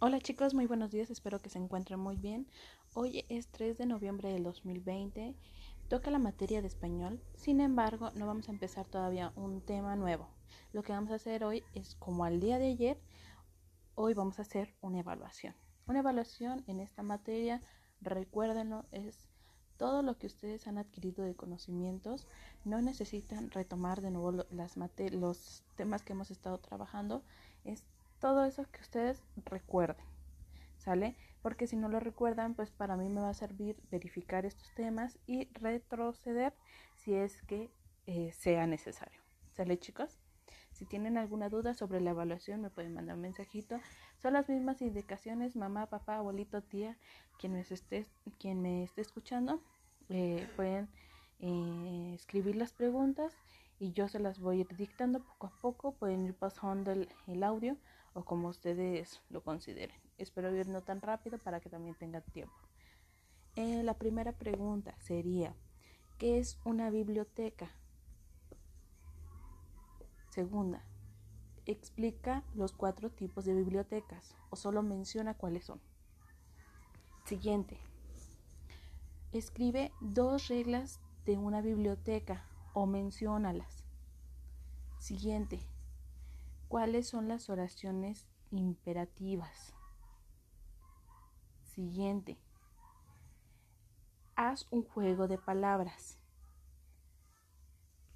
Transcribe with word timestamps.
Hola 0.00 0.20
chicos, 0.20 0.54
muy 0.54 0.66
buenos 0.66 0.92
días, 0.92 1.10
espero 1.10 1.42
que 1.42 1.50
se 1.50 1.58
encuentren 1.58 1.98
muy 1.98 2.14
bien. 2.14 2.46
Hoy 2.94 3.24
es 3.28 3.48
3 3.48 3.78
de 3.78 3.84
noviembre 3.84 4.32
del 4.32 4.44
2020, 4.44 5.34
toca 5.88 6.12
la 6.12 6.20
materia 6.20 6.62
de 6.62 6.68
español, 6.68 7.20
sin 7.34 7.60
embargo 7.60 8.12
no 8.14 8.24
vamos 8.24 8.48
a 8.48 8.52
empezar 8.52 8.86
todavía 8.86 9.32
un 9.34 9.60
tema 9.60 9.96
nuevo. 9.96 10.28
Lo 10.72 10.84
que 10.84 10.92
vamos 10.92 11.10
a 11.10 11.16
hacer 11.16 11.42
hoy 11.42 11.64
es 11.74 11.96
como 11.96 12.24
al 12.24 12.38
día 12.38 12.60
de 12.60 12.68
ayer, 12.68 13.00
hoy 13.96 14.14
vamos 14.14 14.38
a 14.38 14.42
hacer 14.42 14.72
una 14.82 15.00
evaluación. 15.00 15.56
Una 15.88 15.98
evaluación 15.98 16.62
en 16.68 16.78
esta 16.78 17.02
materia, 17.02 17.60
recuérdenlo, 18.00 18.84
es 18.92 19.28
todo 19.78 20.02
lo 20.02 20.16
que 20.16 20.28
ustedes 20.28 20.68
han 20.68 20.78
adquirido 20.78 21.24
de 21.24 21.34
conocimientos, 21.34 22.28
no 22.64 22.80
necesitan 22.82 23.50
retomar 23.50 24.00
de 24.00 24.12
nuevo 24.12 24.44
las 24.50 24.76
los 25.10 25.64
temas 25.74 26.04
que 26.04 26.12
hemos 26.12 26.30
estado 26.30 26.58
trabajando, 26.58 27.24
es 27.64 27.82
todo 28.18 28.44
eso 28.44 28.64
que 28.70 28.80
ustedes 28.80 29.22
recuerden, 29.44 30.04
¿sale? 30.76 31.16
Porque 31.42 31.66
si 31.66 31.76
no 31.76 31.88
lo 31.88 32.00
recuerdan, 32.00 32.54
pues 32.54 32.70
para 32.70 32.96
mí 32.96 33.08
me 33.08 33.20
va 33.20 33.30
a 33.30 33.34
servir 33.34 33.76
verificar 33.90 34.44
estos 34.44 34.72
temas 34.74 35.18
y 35.26 35.48
retroceder 35.54 36.52
si 36.96 37.14
es 37.14 37.42
que 37.42 37.70
eh, 38.06 38.32
sea 38.32 38.66
necesario. 38.66 39.20
¿Sale, 39.52 39.78
chicos? 39.78 40.18
Si 40.72 40.84
tienen 40.84 41.16
alguna 41.16 41.48
duda 41.48 41.74
sobre 41.74 42.00
la 42.00 42.10
evaluación, 42.10 42.60
me 42.60 42.70
pueden 42.70 42.94
mandar 42.94 43.16
un 43.16 43.22
mensajito. 43.22 43.80
Son 44.22 44.32
las 44.32 44.48
mismas 44.48 44.80
indicaciones, 44.82 45.56
mamá, 45.56 45.86
papá, 45.86 46.16
abuelito, 46.16 46.62
tía, 46.62 46.96
quien 47.38 47.52
me 47.52 47.60
esté, 47.60 48.06
quien 48.38 48.62
me 48.62 48.84
esté 48.84 49.00
escuchando. 49.00 49.60
Eh, 50.08 50.48
pueden 50.56 50.88
eh, 51.40 52.12
escribir 52.14 52.56
las 52.56 52.72
preguntas 52.72 53.36
y 53.78 53.92
yo 53.92 54.08
se 54.08 54.18
las 54.20 54.38
voy 54.38 54.58
a 54.58 54.60
ir 54.60 54.76
dictando 54.76 55.20
poco 55.20 55.46
a 55.48 55.60
poco. 55.60 55.92
Pueden 55.92 56.24
ir 56.24 56.34
pasando 56.34 56.92
el 56.92 57.42
audio 57.42 57.76
o 58.14 58.24
como 58.24 58.48
ustedes 58.48 59.22
lo 59.30 59.42
consideren. 59.42 59.96
Espero 60.16 60.54
ir 60.54 60.68
no 60.68 60.82
tan 60.82 61.00
rápido 61.00 61.38
para 61.38 61.60
que 61.60 61.70
también 61.70 61.94
tengan 61.94 62.22
tiempo. 62.22 62.54
Eh, 63.56 63.82
la 63.82 63.94
primera 63.94 64.32
pregunta 64.32 64.94
sería, 64.98 65.54
¿qué 66.18 66.38
es 66.38 66.58
una 66.64 66.90
biblioteca? 66.90 67.70
Segunda, 70.30 70.84
explica 71.66 72.44
los 72.54 72.72
cuatro 72.72 73.10
tipos 73.10 73.44
de 73.44 73.54
bibliotecas 73.54 74.36
o 74.50 74.56
solo 74.56 74.82
menciona 74.82 75.34
cuáles 75.34 75.64
son. 75.64 75.80
Siguiente, 77.24 77.78
escribe 79.32 79.92
dos 80.00 80.48
reglas 80.48 81.00
de 81.26 81.36
una 81.36 81.60
biblioteca 81.60 82.44
o 82.72 82.86
menciónalas. 82.86 83.84
Siguiente, 84.98 85.60
¿Cuáles 86.68 87.08
son 87.08 87.28
las 87.28 87.48
oraciones 87.48 88.26
imperativas? 88.50 89.72
Siguiente. 91.62 92.38
Haz 94.36 94.66
un 94.70 94.82
juego 94.82 95.28
de 95.28 95.38
palabras. 95.38 96.18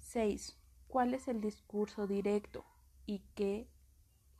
6. 0.00 0.58
¿Cuál 0.88 1.14
es 1.14 1.28
el 1.28 1.40
discurso 1.40 2.08
directo 2.08 2.64
y 3.06 3.20
qué 3.36 3.68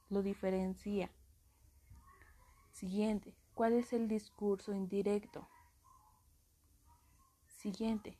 lo 0.08 0.22
diferencia? 0.22 1.12
Siguiente. 2.72 3.36
¿Cuál 3.54 3.74
es 3.74 3.92
el 3.92 4.08
discurso 4.08 4.74
indirecto? 4.74 5.48
Siguiente. 7.46 8.18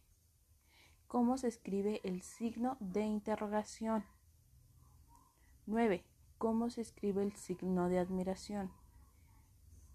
¿Cómo 1.09 1.37
se 1.37 1.49
escribe 1.49 2.01
el 2.05 2.23
signo 2.23 2.77
de 2.79 3.03
interrogación? 3.03 4.05
9. 5.71 6.05
¿Cómo 6.37 6.69
se 6.69 6.81
escribe 6.81 7.23
el 7.23 7.37
signo 7.37 7.89
de 7.89 8.01
admiración? 8.01 8.73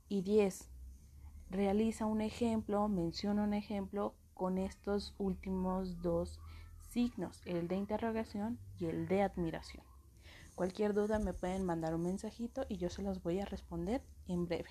Y 0.08 0.22
10. 0.22 0.70
Realiza 1.50 2.06
un 2.06 2.22
ejemplo, 2.22 2.88
menciona 2.88 3.44
un 3.44 3.54
ejemplo 3.54 4.16
con 4.34 4.58
estos 4.58 5.14
últimos 5.18 6.02
dos 6.02 6.40
signos, 6.80 7.42
el 7.46 7.68
de 7.68 7.76
interrogación 7.76 8.58
y 8.80 8.86
el 8.86 9.10
de 9.10 9.24
admiración. 9.24 9.84
Cualquier 10.56 10.94
duda 10.94 11.20
me 11.20 11.34
pueden 11.34 11.66
mandar 11.66 11.94
un 11.94 12.04
mensajito 12.04 12.66
y 12.70 12.78
yo 12.78 12.90
se 12.90 13.02
los 13.02 13.22
voy 13.22 13.42
a 13.42 13.46
responder 13.46 14.02
en 14.28 14.46
breve. 14.46 14.70